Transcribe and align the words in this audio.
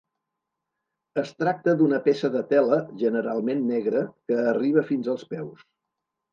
Es 1.21 1.33
tracta 1.41 1.75
d'una 1.81 1.99
peça 2.07 2.33
de 2.37 2.41
tela, 2.55 2.81
generalment 3.03 3.63
negre, 3.75 4.05
que 4.29 4.41
arriba 4.57 4.89
fins 4.93 5.15
als 5.17 5.31
peus. 5.37 5.65